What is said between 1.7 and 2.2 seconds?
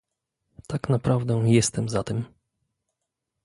za